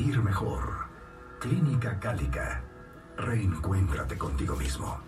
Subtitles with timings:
[0.00, 0.62] vivir mejor.
[1.40, 2.64] Clínica Cálica.
[3.18, 4.98] Reencuéntrate contigo mismo.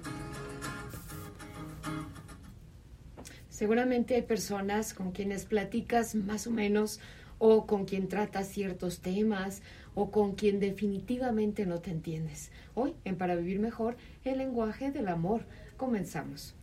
[3.49, 7.01] Seguramente hay personas con quienes platicas más o menos
[7.39, 9.63] o con quien tratas ciertos temas
[9.95, 12.51] o con quien definitivamente no te entiendes.
[12.75, 15.47] Hoy, en Para Vivir Mejor, el lenguaje del amor.
[15.79, 16.55] Comenzamos.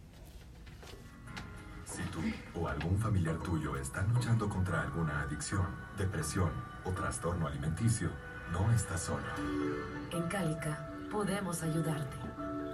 [1.89, 2.21] Si tú
[2.53, 5.65] o algún familiar tuyo están luchando contra alguna adicción,
[5.97, 6.51] depresión
[6.85, 8.11] o trastorno alimenticio,
[8.51, 9.25] no estás solo.
[10.11, 12.17] En Cálica podemos ayudarte.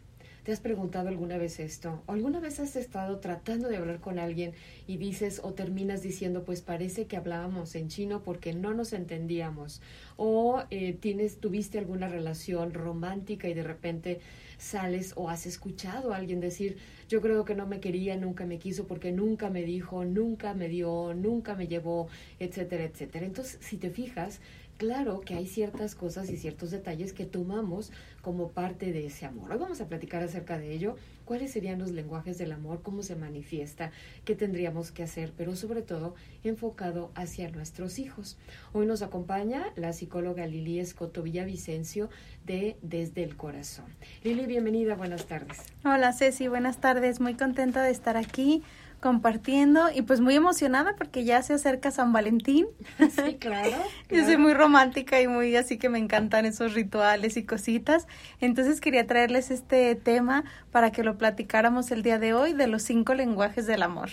[0.50, 2.02] ¿Te has preguntado alguna vez esto?
[2.08, 4.54] ¿O alguna vez has estado tratando de hablar con alguien
[4.88, 9.80] y dices o terminas diciendo, pues parece que hablábamos en chino porque no nos entendíamos?
[10.18, 14.22] ¿O eh, tienes, tuviste alguna relación romántica y de repente
[14.58, 18.58] sales o has escuchado a alguien decir, yo creo que no me quería, nunca me
[18.58, 22.08] quiso porque nunca me dijo, nunca me dio, nunca me llevó,
[22.40, 23.28] etcétera, etcétera.
[23.28, 24.42] Entonces, si te fijas,
[24.80, 27.92] claro que hay ciertas cosas y ciertos detalles que tomamos
[28.22, 29.52] como parte de ese amor.
[29.52, 33.18] Hoy vamos a platicar acerca de ello, cuáles serían los lenguajes del amor, cómo se
[33.18, 33.92] manifiesta,
[34.24, 38.38] qué tendríamos que hacer, pero sobre todo enfocado hacia nuestros hijos.
[38.72, 42.10] Hoy nos acompaña la psicóloga Lili Escoto Villavicencio
[42.46, 43.86] de Desde el Corazón.
[44.24, 45.58] Lili, bienvenida, buenas tardes.
[45.84, 48.64] Hola Ceci, buenas tardes, muy contenta de estar aquí
[49.00, 52.68] compartiendo y pues muy emocionada porque ya se acerca San Valentín.
[53.10, 53.76] Sí, claro.
[54.10, 58.08] Yo soy muy romántica y muy así que me encantan esos rituales y cositas.
[58.40, 62.84] Entonces quería traerles este tema para que lo platicáramos el día de hoy de los
[62.84, 64.10] cinco lenguajes del amor.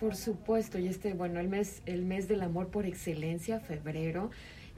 [0.00, 4.30] Por supuesto, y este, bueno, el mes, el mes del amor por excelencia, febrero.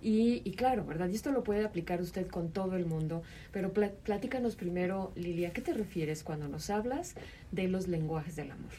[0.02, 1.10] Y, y, claro, ¿verdad?
[1.10, 5.60] Y esto lo puede aplicar usted con todo el mundo, pero platícanos primero, Lilia, ¿qué
[5.60, 7.16] te refieres cuando nos hablas
[7.52, 8.72] de los lenguajes del amor?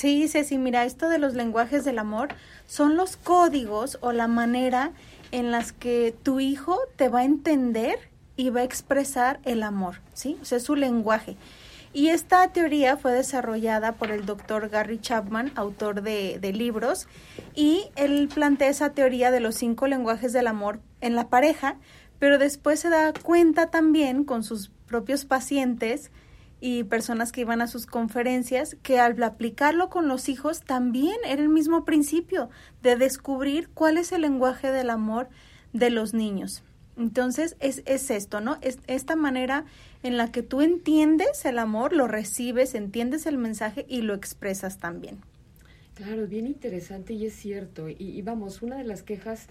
[0.00, 2.28] Sí, Ceci, mira, esto de los lenguajes del amor
[2.66, 4.92] son los códigos o la manera
[5.30, 7.98] en las que tu hijo te va a entender
[8.34, 10.38] y va a expresar el amor, ¿sí?
[10.40, 11.36] O sea, es su lenguaje.
[11.92, 17.06] Y esta teoría fue desarrollada por el doctor Gary Chapman, autor de, de, libros,
[17.54, 21.76] y él plantea esa teoría de los cinco lenguajes del amor en la pareja,
[22.18, 26.10] pero después se da cuenta también con sus propios pacientes
[26.60, 31.42] y personas que iban a sus conferencias que al aplicarlo con los hijos también era
[31.42, 32.50] el mismo principio
[32.82, 35.28] de descubrir cuál es el lenguaje del amor
[35.72, 36.62] de los niños.
[36.96, 38.58] Entonces es, es esto, ¿no?
[38.60, 39.64] Es esta manera
[40.02, 44.78] en la que tú entiendes el amor, lo recibes, entiendes el mensaje y lo expresas
[44.78, 45.20] también.
[45.94, 47.88] Claro, bien interesante y es cierto.
[47.88, 49.48] Y, y vamos, una de las quejas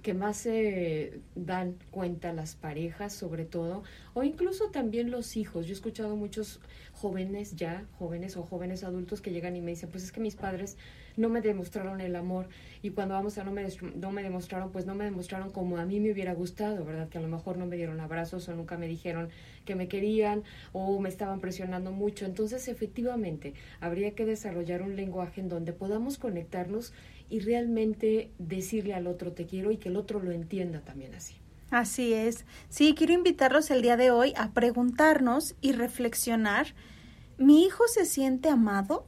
[0.00, 3.82] que más se dan cuenta las parejas, sobre todo,
[4.14, 5.66] o incluso también los hijos.
[5.66, 6.60] Yo he escuchado muchos
[6.92, 10.36] jóvenes ya, jóvenes o jóvenes adultos que llegan y me dicen, pues es que mis
[10.36, 10.76] padres
[11.16, 12.48] no me demostraron el amor
[12.82, 13.66] y cuando vamos a no me,
[13.96, 17.08] no me demostraron, pues no me demostraron como a mí me hubiera gustado, ¿verdad?
[17.08, 19.28] Que a lo mejor no me dieron abrazos o nunca me dijeron
[19.64, 20.42] que me querían
[20.72, 22.24] o me estaban presionando mucho.
[22.24, 26.92] Entonces, efectivamente, habría que desarrollar un lenguaje en donde podamos conectarnos
[27.32, 31.34] y realmente decirle al otro te quiero y que el otro lo entienda también así.
[31.70, 32.44] Así es.
[32.68, 36.74] Sí, quiero invitarlos el día de hoy a preguntarnos y reflexionar,
[37.38, 39.06] ¿mi hijo se siente amado?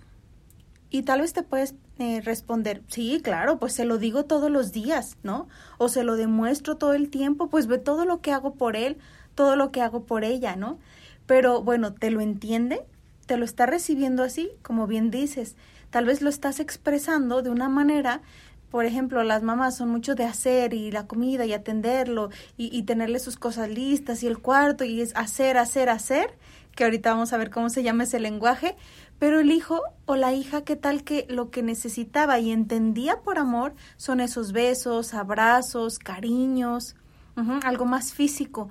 [0.89, 4.73] Y tal vez te puedes eh, responder, sí, claro, pues se lo digo todos los
[4.73, 5.47] días, ¿no?
[5.77, 8.97] O se lo demuestro todo el tiempo, pues ve todo lo que hago por él,
[9.35, 10.79] todo lo que hago por ella, ¿no?
[11.27, 12.87] Pero bueno, ¿te lo entiende?
[13.27, 14.51] ¿Te lo está recibiendo así?
[14.63, 15.57] Como bien dices,
[15.95, 18.21] tal vez lo estás expresando de una manera
[18.69, 23.21] por ejemplo, las mamás son mucho de hacer y la comida y atenderlo y, tenerle
[23.21, 26.37] sus cosas listas y el cuarto y es hacer, hacer, hacer,
[26.75, 28.75] que ahorita vamos a ver cómo se llama ese lenguaje,
[29.21, 33.39] pero el hijo o la hija, ¿qué tal que lo que necesitaba y entendía por
[33.39, 36.97] amor son esos besos, abrazos, cariños,
[37.63, 38.69] algo más físico?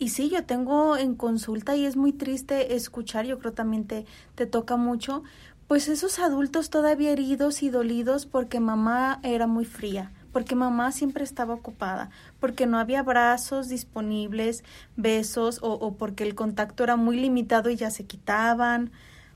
[0.00, 4.04] Y sí, yo tengo en consulta y es muy triste escuchar, yo creo también te,
[4.34, 5.22] te toca mucho,
[5.68, 11.24] pues esos adultos todavía heridos y dolidos porque mamá era muy fría, porque mamá siempre
[11.24, 14.64] estaba ocupada, porque no había brazos disponibles,
[14.96, 18.90] besos, o, o porque el contacto era muy limitado y ya se quitaban,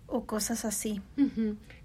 [0.06, 1.00] o cosas así.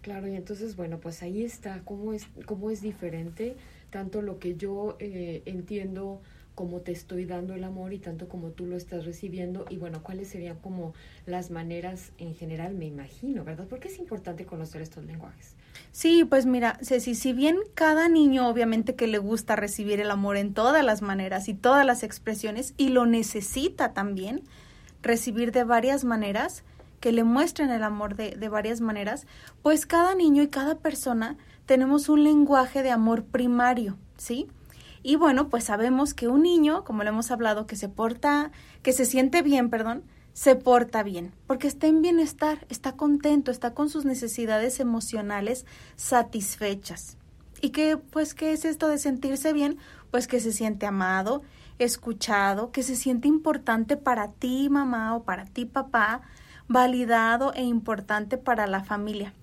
[0.02, 3.56] Claro, y entonces, bueno, pues ahí está, cómo es, cómo es diferente
[3.94, 6.20] tanto lo que yo eh, entiendo
[6.56, 10.04] como te estoy dando el amor y tanto como tú lo estás recibiendo y bueno,
[10.04, 10.94] cuáles serían como
[11.26, 13.66] las maneras en general, me imagino, ¿verdad?
[13.68, 15.56] Porque es importante conocer estos lenguajes.
[15.92, 20.38] Sí, pues mira, Ceci, si bien cada niño obviamente que le gusta recibir el amor
[20.38, 24.42] en todas las maneras y todas las expresiones y lo necesita también
[25.02, 26.64] recibir de varias maneras,
[27.00, 29.28] que le muestren el amor de, de varias maneras,
[29.62, 31.36] pues cada niño y cada persona
[31.66, 34.48] tenemos un lenguaje de amor primario, ¿sí?
[35.04, 38.52] Y bueno, pues sabemos que un niño, como lo hemos hablado, que se porta,
[38.82, 43.74] que se siente bien, perdón, se porta bien, porque está en bienestar, está contento, está
[43.74, 45.66] con sus necesidades emocionales
[45.96, 47.18] satisfechas.
[47.62, 49.78] ¿Y qué, pues, qué es esto de sentirse bien?
[50.10, 51.44] Pues que se siente amado,
[51.80, 56.22] escuchado, que se siente importante para ti, mamá, o para ti, papá,
[56.68, 59.34] validado e importante para la familia.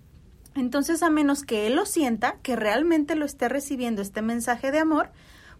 [0.55, 4.81] Entonces, a menos que él lo sienta, que realmente lo esté recibiendo este mensaje de
[4.81, 5.11] amor,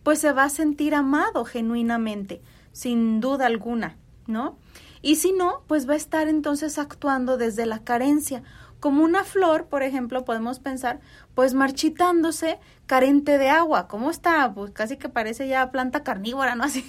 [0.03, 2.41] pues se va a sentir amado genuinamente,
[2.73, 4.59] sin duda alguna, ¿no?
[5.03, 8.43] Y si no, pues va a estar entonces actuando desde la carencia,
[8.81, 11.01] como una flor, por ejemplo, podemos pensar,
[11.35, 13.89] pues marchitándose, carente de agua.
[13.89, 14.53] ¿Cómo está?
[14.55, 16.65] Pues casi que parece ya planta carnívora, ¿no?
[16.65, 16.85] Así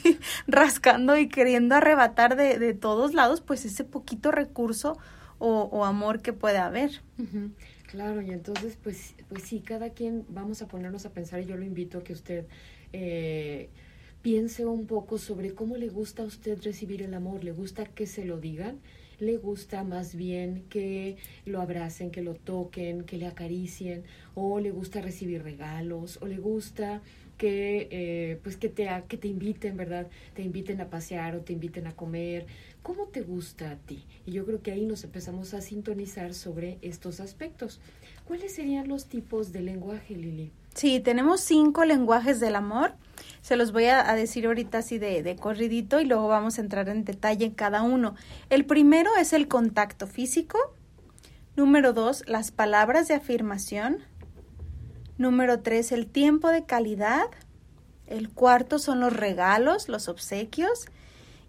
[0.48, 4.98] rascando y queriendo arrebatar de, de todos lados, pues ese poquito recurso
[5.44, 7.02] o, amor que puede haber.
[7.88, 11.58] Claro, y entonces, pues, pues sí, cada quien vamos a ponernos a pensar y yo
[11.58, 12.46] lo invito a que usted
[12.94, 13.70] eh,
[14.22, 17.44] piense un poco sobre cómo le gusta a usted recibir el amor.
[17.44, 18.80] ¿Le gusta que se lo digan?
[19.22, 21.16] le gusta más bien que
[21.46, 24.04] lo abracen, que lo toquen, que le acaricien,
[24.34, 27.02] o le gusta recibir regalos, o le gusta
[27.38, 30.08] que eh, pues que te que te inviten, ¿verdad?
[30.36, 32.46] Te inviten a pasear o te inviten a comer.
[32.84, 34.06] ¿Cómo te gusta a ti?
[34.26, 37.80] Y yo creo que ahí nos empezamos a sintonizar sobre estos aspectos.
[38.26, 40.52] ¿Cuáles serían los tipos de lenguaje, Lili?
[40.74, 42.94] Sí, tenemos cinco lenguajes del amor.
[43.42, 46.90] Se los voy a, decir ahorita así de, de, corridito y luego vamos a entrar
[46.90, 48.16] en detalle en cada uno.
[48.50, 50.58] El primero es el contacto físico.
[51.56, 54.00] Número dos, las palabras de afirmación.
[55.18, 57.26] Número tres, el tiempo de calidad.
[58.08, 60.86] El cuarto son los regalos, los obsequios.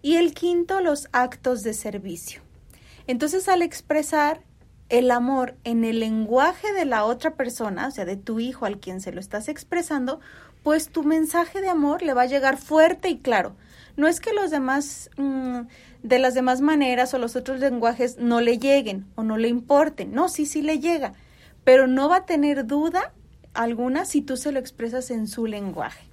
[0.01, 2.41] Y el quinto, los actos de servicio.
[3.07, 4.41] Entonces, al expresar
[4.93, 8.79] el amor en el lenguaje de la otra persona, o sea, de tu hijo al
[8.79, 10.19] quien se lo estás expresando,
[10.61, 13.55] pues tu mensaje de amor le va a llegar fuerte y claro.
[13.97, 15.61] No es que los demás, mmm,
[16.03, 20.13] de las demás maneras o los otros lenguajes no le lleguen o no le importen.
[20.13, 21.13] No, sí, sí le llega,
[21.63, 23.13] pero no va a tener duda
[23.55, 26.05] alguna si tú se lo expresas en su lenguaje.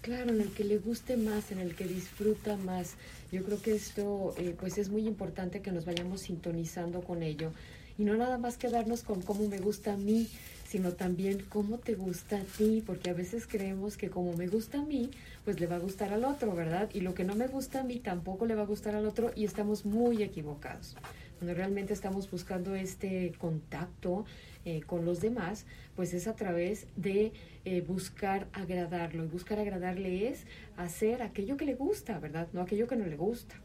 [0.00, 2.94] Claro, en el que le guste más, en el que disfruta más.
[3.32, 7.50] Yo creo que esto, eh, pues es muy importante que nos vayamos sintonizando con ello
[7.98, 10.28] y no nada más quedarnos con cómo me gusta a mí,
[10.68, 14.78] sino también cómo te gusta a ti, porque a veces creemos que como me gusta
[14.78, 15.10] a mí,
[15.44, 16.88] pues le va a gustar al otro, ¿verdad?
[16.94, 19.32] Y lo que no me gusta a mí tampoco le va a gustar al otro
[19.34, 20.96] y estamos muy equivocados.
[21.38, 24.24] Cuando realmente estamos buscando este contacto
[24.64, 25.66] eh, con los demás,
[25.96, 27.32] pues es a través de
[27.64, 29.24] eh, buscar agradarlo.
[29.24, 30.46] Y buscar agradarle es
[30.76, 32.48] hacer aquello que le gusta, ¿verdad?
[32.52, 33.56] No aquello que no le gusta.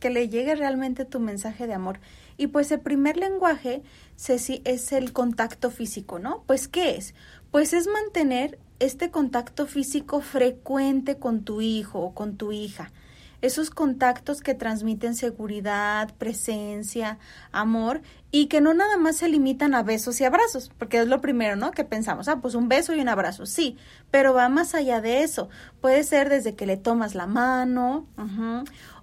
[0.00, 2.00] Que le llegue realmente tu mensaje de amor.
[2.36, 3.82] Y pues el primer lenguaje,
[4.16, 6.44] Ceci, es el contacto físico, ¿no?
[6.46, 7.14] Pues ¿qué es?
[7.50, 12.92] Pues es mantener este contacto físico frecuente con tu hijo o con tu hija.
[13.40, 17.18] Esos contactos que transmiten seguridad, presencia,
[17.52, 21.20] amor y que no nada más se limitan a besos y abrazos, porque es lo
[21.20, 21.70] primero, ¿no?
[21.70, 23.78] Que pensamos, ah, pues un beso y un abrazo, sí,
[24.10, 25.48] pero va más allá de eso.
[25.80, 28.06] Puede ser desde que le tomas la mano,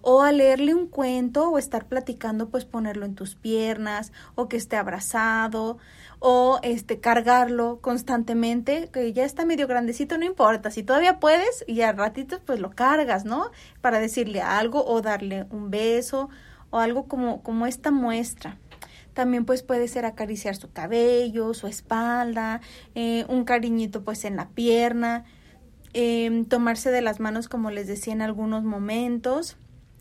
[0.01, 4.57] o a leerle un cuento o estar platicando, pues ponerlo en tus piernas o que
[4.57, 5.79] esté abrazado
[6.19, 11.81] o este cargarlo constantemente, que ya está medio grandecito, no importa, si todavía puedes y
[11.81, 13.51] al ratito pues lo cargas, ¿no?
[13.81, 16.29] Para decirle algo o darle un beso
[16.69, 18.57] o algo como como esta muestra.
[19.13, 22.59] También pues puede ser acariciar su cabello, su espalda,
[22.95, 25.23] eh, un cariñito pues en la pierna,
[25.93, 29.55] eh, tomarse de las manos como les decía en algunos momentos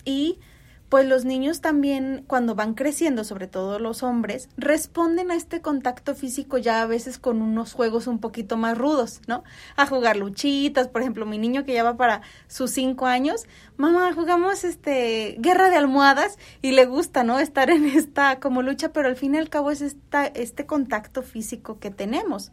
[0.04, 0.40] y
[0.88, 6.14] pues los niños también cuando van creciendo, sobre todo los hombres, responden a este contacto
[6.14, 9.42] físico ya a veces con unos juegos un poquito más rudos, ¿no?
[9.76, 14.12] A jugar luchitas, por ejemplo, mi niño que ya va para sus cinco años, mamá,
[14.14, 17.38] jugamos este guerra de almohadas y le gusta, ¿no?
[17.40, 21.22] Estar en esta como lucha, pero al fin y al cabo es esta, este contacto
[21.22, 22.52] físico que tenemos.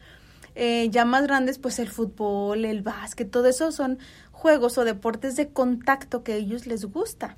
[0.55, 3.99] eh, ya más grandes, pues el fútbol, el básquet, todo eso son
[4.31, 7.37] juegos o deportes de contacto que a ellos les gusta.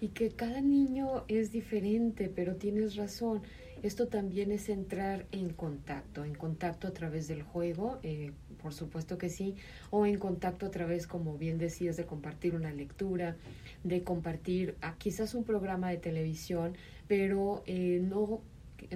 [0.00, 3.42] Y que cada niño es diferente, pero tienes razón.
[3.82, 9.18] Esto también es entrar en contacto, en contacto a través del juego, eh, por supuesto
[9.18, 9.54] que sí,
[9.90, 13.36] o en contacto a través, como bien decías, de compartir una lectura,
[13.84, 16.74] de compartir ah, quizás un programa de televisión,
[17.06, 18.40] pero eh, no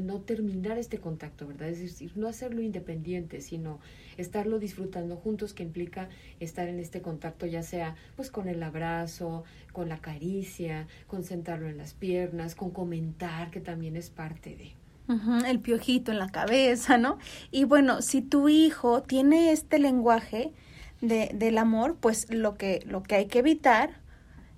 [0.01, 1.69] no terminar este contacto, ¿verdad?
[1.69, 3.81] Es decir, no hacerlo independiente, sino
[4.17, 6.09] estarlo disfrutando juntos, que implica
[6.41, 11.69] estar en este contacto, ya sea pues con el abrazo, con la caricia, con sentarlo
[11.69, 14.73] en las piernas, con comentar, que también es parte de.
[15.47, 17.19] el piojito en la cabeza, ¿no?
[17.51, 20.53] Y bueno, si tu hijo tiene este lenguaje
[21.01, 24.01] de, del amor, pues lo que, lo que hay que evitar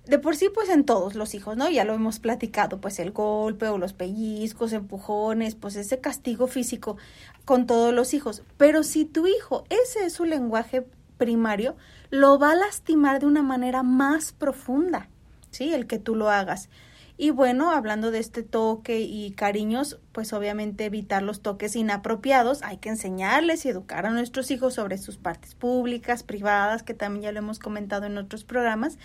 [0.05, 1.69] de por sí, pues en todos los hijos, ¿no?
[1.69, 6.97] Ya lo hemos platicado, pues el golpe o los pellizcos, empujones, pues ese castigo físico
[7.45, 8.43] con todos los hijos.
[8.57, 10.85] Pero si tu hijo, ese es su lenguaje
[11.17, 11.77] primario,
[12.09, 15.07] lo va a lastimar de una manera más profunda,
[15.51, 15.73] ¿sí?
[15.73, 16.69] El que tú lo hagas.
[17.15, 22.77] Y bueno, hablando de este toque y cariños, pues obviamente evitar los toques inapropiados, hay
[22.77, 27.31] que enseñarles y educar a nuestros hijos sobre sus partes públicas, privadas, que también ya
[27.31, 28.97] lo hemos comentado en otros programas,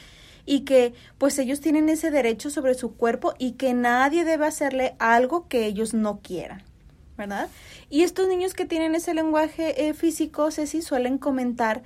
[0.48, 4.96] y que pues ellos tienen ese derecho sobre su cuerpo y que nadie debe hacerle
[4.98, 6.62] algo que ellos no quieran,
[7.18, 7.50] ¿verdad?
[7.90, 11.82] Y estos niños que tienen ese lenguaje eh, físico, Ceci, suelen comentar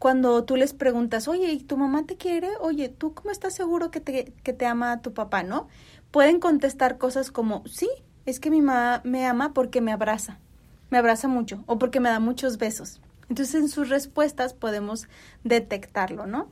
[0.00, 2.48] cuando tú les preguntas, oye, ¿y tu mamá te quiere?
[2.60, 5.68] Oye, ¿tú cómo estás seguro que te, que te ama tu papá, no?
[6.10, 7.88] Pueden contestar cosas como, sí,
[8.26, 10.40] es que mi mamá me ama porque me abraza,
[10.90, 13.00] me abraza mucho o porque me da muchos besos.
[13.28, 15.06] Entonces en sus respuestas podemos
[15.44, 16.50] detectarlo, ¿no?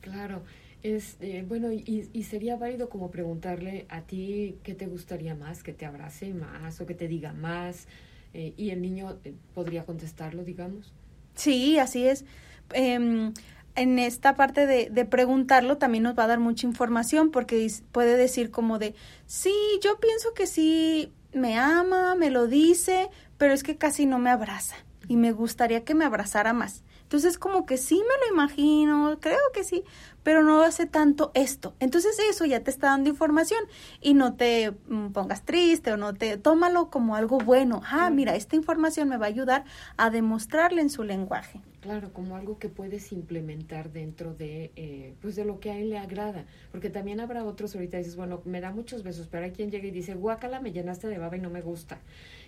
[0.00, 0.40] Claro.
[0.86, 5.64] Es, eh, bueno, y, y, sería válido como preguntarle a ti qué te gustaría más,
[5.64, 7.88] que te abrace más o que te diga más,
[8.34, 10.92] eh, y el niño eh, podría contestarlo, digamos.
[11.34, 12.24] Sí, así es.
[12.72, 13.34] Em,
[13.74, 18.16] en esta parte de, de, preguntarlo también nos va a dar mucha información porque puede
[18.16, 18.94] decir como de,
[19.26, 24.20] sí, yo pienso que sí me ama, me lo dice, pero es que casi no
[24.20, 24.76] me abraza
[25.08, 26.84] y me gustaría que me abrazara más.
[27.06, 29.84] Entonces como que sí me lo imagino, creo que sí,
[30.24, 31.76] pero no hace tanto esto.
[31.78, 33.60] Entonces eso ya te está dando información
[34.00, 37.80] y no te mm, pongas triste o no te tómalo como algo bueno.
[37.88, 39.64] Ah, mira, esta información me va a ayudar
[39.96, 41.60] a demostrarle en su lenguaje.
[41.80, 45.90] Claro, como algo que puedes implementar dentro de, eh, pues de lo que a él
[45.90, 49.52] le agrada, porque también habrá otros ahorita dices, bueno, me da muchos besos, pero hay
[49.52, 52.00] quien llega y dice, guácala, me llenaste de baba y no me gusta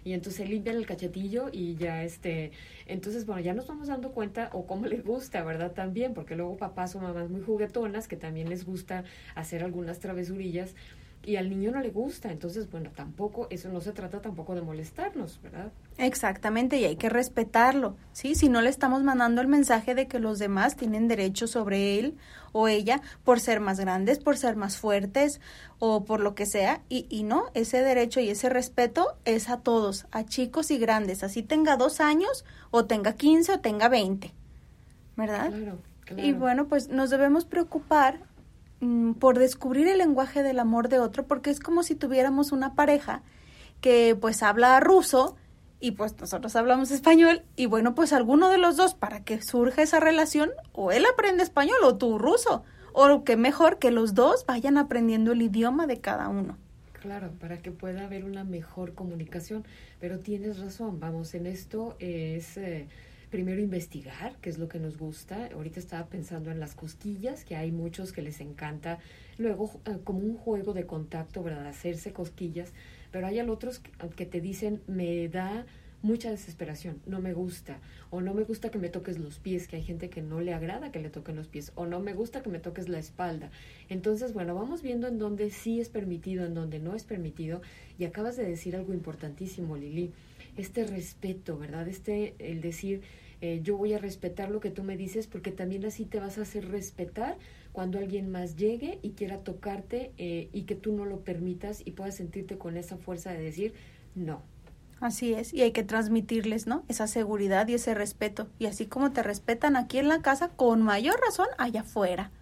[0.04, 2.52] y entonces limpian el cachetillo y ya este,
[2.86, 5.72] entonces bueno, ya nos vamos dando cuenta o cómo les gusta, ¿verdad?
[5.72, 10.74] También, porque luego papás o mamás muy juguetonas que también les gusta hacer algunas travesurillas
[11.24, 14.62] y al niño no le gusta, entonces bueno, tampoco, eso no se trata tampoco de
[14.62, 15.72] molestarnos, ¿verdad?
[15.98, 18.34] Exactamente, y hay que respetarlo, ¿sí?
[18.34, 22.16] Si no le estamos mandando el mensaje de que los demás tienen derecho sobre él
[22.52, 25.40] o ella por ser más grandes, por ser más fuertes
[25.80, 29.58] o por lo que sea, y, y no, ese derecho y ese respeto es a
[29.58, 34.32] todos, a chicos y grandes, así tenga dos años o tenga quince o tenga veinte,
[35.18, 35.50] ¿verdad?
[35.50, 36.22] Claro, claro.
[36.22, 38.20] Y bueno, pues nos debemos preocupar
[38.80, 42.74] mm, por descubrir el lenguaje del amor de otro, porque es como si tuviéramos una
[42.74, 43.20] pareja
[43.82, 45.36] que pues habla ruso,
[45.80, 49.82] y pues nosotros hablamos español y bueno, pues alguno de los dos para que surja
[49.82, 54.44] esa relación o él aprende español o tú ruso o que mejor que los dos
[54.46, 56.56] vayan aprendiendo el idioma de cada uno.
[57.00, 59.64] Claro, para que pueda haber una mejor comunicación,
[60.00, 62.88] pero tienes razón, vamos, en esto es eh,
[63.30, 65.48] primero investigar, qué es lo que nos gusta.
[65.54, 68.98] Ahorita estaba pensando en las cosquillas, que hay muchos que les encanta,
[69.36, 71.66] luego eh, como un juego de contacto, ¿verdad?
[71.66, 72.72] Hacerse cosquillas
[73.10, 73.80] pero hay otros
[74.16, 75.66] que, te dicen, me da
[76.02, 77.80] mucha desesperación, no me gusta,
[78.10, 80.54] o no me gusta que me toques los pies, que hay gente que no le
[80.54, 83.50] agrada que le toquen los pies, o no me gusta que me toques la espalda.
[83.88, 87.62] Entonces, bueno, vamos viendo en dónde sí es permitido, en dónde no es permitido,
[87.98, 90.12] y acabas de decir algo importantísimo, Lili,
[90.60, 91.88] este respeto, ¿verdad?
[91.88, 93.02] Este, el decir,
[93.40, 96.38] eh, yo voy a respetar lo que tú me dices, porque también así te vas
[96.38, 97.38] a hacer respetar
[97.72, 101.92] cuando alguien más llegue y quiera tocarte eh, y que tú no lo permitas y
[101.92, 103.74] puedas sentirte con esa fuerza de decir
[104.14, 104.42] no.
[105.00, 106.84] Así es, y hay que transmitirles, ¿no?
[106.88, 108.48] Esa seguridad y ese respeto.
[108.58, 112.32] Y así como te respetan aquí en la casa, con mayor razón allá afuera.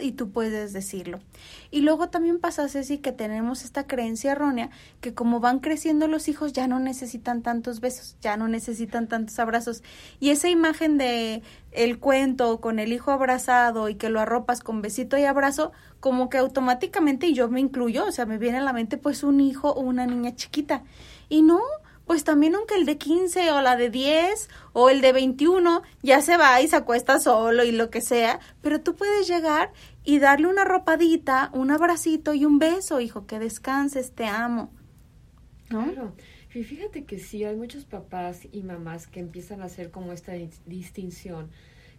[0.00, 1.20] Y tú puedes decirlo.
[1.70, 6.28] Y luego también pasa, Ceci, que tenemos esta creencia errónea que como van creciendo los
[6.28, 9.82] hijos ya no necesitan tantos besos, ya no necesitan tantos abrazos.
[10.20, 14.82] Y esa imagen de el cuento con el hijo abrazado y que lo arropas con
[14.82, 18.62] besito y abrazo, como que automáticamente, y yo me incluyo, o sea, me viene a
[18.62, 20.84] la mente pues un hijo o una niña chiquita.
[21.28, 21.60] Y no,
[22.06, 26.20] pues también aunque el de 15 o la de 10 o el de 21 ya
[26.20, 29.72] se va y se acuesta solo y lo que sea, pero tú puedes llegar
[30.04, 34.72] y darle una ropadita, un abracito y un beso, hijo, que descanses, te amo.
[35.70, 35.84] ¿No?
[35.84, 36.14] Claro.
[36.54, 40.32] Y fíjate que sí, hay muchos papás y mamás que empiezan a hacer como esta
[40.66, 41.50] distinción,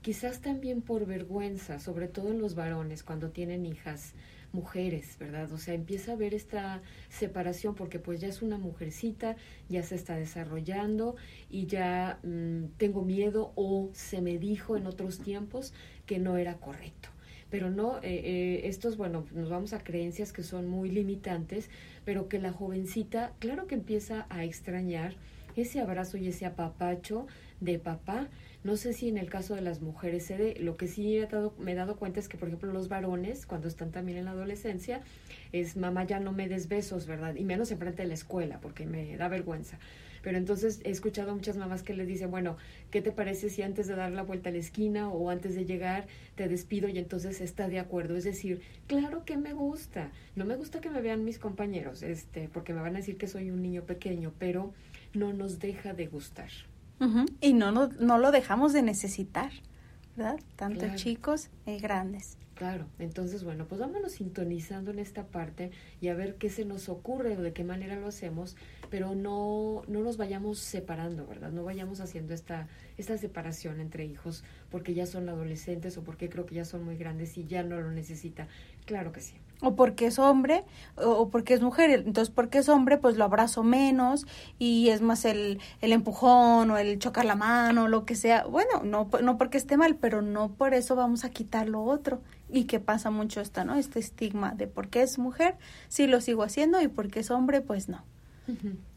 [0.02, 4.14] quizás también por vergüenza, sobre todo en los varones, cuando tienen hijas
[4.56, 5.52] mujeres, ¿verdad?
[5.52, 9.36] O sea, empieza a ver esta separación porque pues ya es una mujercita,
[9.70, 11.16] ya se está desarrollando
[11.50, 15.74] y ya mm, tengo miedo o se me dijo en otros tiempos
[16.06, 17.10] que no era correcto.
[17.52, 21.70] Pero no, eh, eh, estos, bueno, nos vamos a creencias que son muy limitantes,
[22.04, 25.16] pero que la jovencita, claro que empieza a extrañar
[25.62, 27.28] ese abrazo y ese apapacho
[27.60, 28.28] de papá,
[28.64, 31.28] no sé si en el caso de las mujeres se de, lo que sí he
[31.28, 34.26] dado, me he dado cuenta es que, por ejemplo, los varones, cuando están también en
[34.26, 35.02] la adolescencia,
[35.52, 37.36] es mamá ya no me des besos, ¿verdad?
[37.36, 39.78] Y menos enfrente de la escuela, porque me da vergüenza.
[40.26, 42.58] Pero entonces he escuchado a muchas mamás que les dicen, bueno,
[42.90, 45.66] ¿qué te parece si antes de dar la vuelta a la esquina o antes de
[45.66, 48.16] llegar te despido y entonces está de acuerdo?
[48.16, 50.12] Es decir, claro que me gusta.
[50.36, 53.28] No me gusta que me vean mis compañeros, este, porque me van a decir que
[53.28, 54.74] soy un niño pequeño, pero
[55.16, 56.50] no nos deja de gustar.
[57.42, 59.52] Y no, no, no, lo dejamos de necesitar,
[60.16, 60.40] ¿verdad?
[60.56, 62.38] Tanto chicos y grandes.
[62.56, 66.88] Claro, entonces bueno, pues vámonos sintonizando en esta parte y a ver qué se nos
[66.88, 68.56] ocurre o de qué manera lo hacemos,
[68.90, 71.52] pero no, no nos vayamos separando, ¿verdad?
[71.52, 76.46] No vayamos haciendo esta, esta separación entre hijos porque ya son adolescentes o porque creo
[76.46, 78.48] que ya son muy grandes y ya no lo necesita.
[78.86, 80.64] Claro que sí o porque es hombre
[80.96, 81.90] o porque es mujer.
[81.92, 84.26] Entonces, porque es hombre, pues lo abrazo menos
[84.60, 88.46] y es más el, el empujón o el chocar la mano lo que sea.
[88.46, 92.22] Bueno, no, no porque esté mal, pero no por eso vamos a quitar lo otro.
[92.50, 93.76] Y que pasa mucho esta, ¿no?
[93.76, 95.56] Este estigma de porque es mujer,
[95.88, 98.04] sí lo sigo haciendo y porque es hombre, pues no.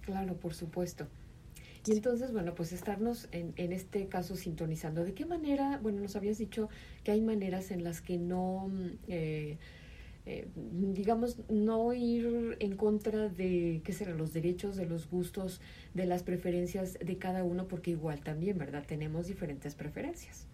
[0.03, 1.07] Claro, por supuesto.
[1.87, 5.05] Y entonces, bueno, pues estarnos en, en este caso sintonizando.
[5.05, 5.79] ¿De qué manera?
[5.83, 6.69] Bueno, nos habías dicho
[7.03, 8.71] que hay maneras en las que no...
[9.07, 9.57] Eh,
[10.31, 15.63] eh, digamos, no ir en contra de, ¿qué será?, los derechos, de los gustos,
[15.95, 18.85] de las preferencias de cada uno, porque igual también, ¿verdad?
[18.87, 20.47] Tenemos diferentes preferencias,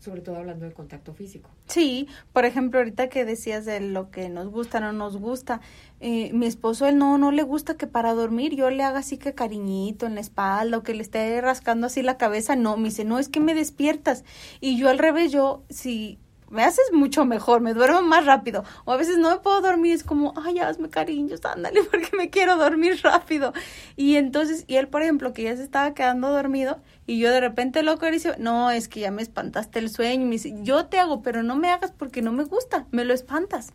[0.00, 1.50] sobre todo hablando del contacto físico.
[1.68, 5.60] Sí, por ejemplo, ahorita que decías de lo que nos gusta, no nos gusta,
[6.00, 9.18] eh, mi esposo, él no, no le gusta que para dormir yo le haga así
[9.18, 12.88] que cariñito en la espalda o que le esté rascando así la cabeza, no, me
[12.88, 14.24] dice, no, es que me despiertas.
[14.60, 16.18] Y yo al revés, yo, si
[16.50, 18.64] me haces mucho mejor, me duermo más rápido.
[18.84, 22.30] O a veces no me puedo dormir, es como, ay, hazme cariños, ándale, porque me
[22.30, 23.52] quiero dormir rápido.
[23.96, 27.40] Y entonces, y él, por ejemplo, que ya se estaba quedando dormido, y yo de
[27.40, 30.22] repente lo acaricio, no, es que ya me espantaste el sueño.
[30.22, 33.04] Y me dice, yo te hago, pero no me hagas porque no me gusta, me
[33.04, 33.72] lo espantas.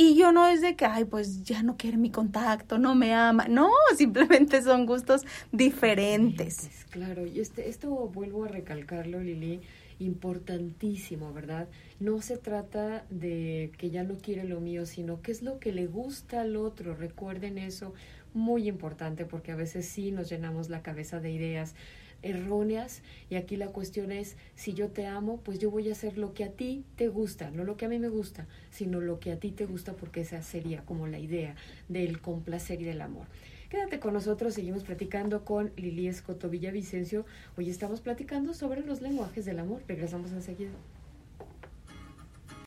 [0.00, 3.14] Y yo no es de que, ay, pues ya no quiere mi contacto, no me
[3.14, 3.48] ama.
[3.48, 6.70] No, simplemente son gustos diferentes.
[6.90, 9.60] Claro, y este, esto vuelvo a recalcarlo, Lili
[9.98, 11.66] importantísimo, ¿verdad?
[11.98, 15.72] No se trata de que ya no quiere lo mío, sino qué es lo que
[15.72, 16.94] le gusta al otro.
[16.94, 17.92] Recuerden eso,
[18.34, 21.74] muy importante, porque a veces sí nos llenamos la cabeza de ideas
[22.22, 26.18] erróneas y aquí la cuestión es si yo te amo pues yo voy a hacer
[26.18, 29.20] lo que a ti te gusta no lo que a mí me gusta sino lo
[29.20, 31.54] que a ti te gusta porque esa sería como la idea
[31.88, 33.26] del complacer y del amor
[33.68, 37.26] Quédate con nosotros, seguimos platicando con Lili Escoto Villavicencio.
[37.58, 39.82] Hoy estamos platicando sobre los lenguajes del amor.
[39.86, 40.70] Regresamos enseguida.